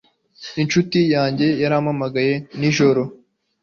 Inshuti 0.61 0.99
yanjye 1.15 1.47
yarampamagaye 1.61 2.33
nijoro. 2.59 3.01